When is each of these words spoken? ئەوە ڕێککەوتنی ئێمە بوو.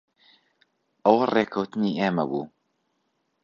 ئەوە 1.03 1.25
ڕێککەوتنی 1.33 1.97
ئێمە 1.99 2.23
بوو. 2.29 2.43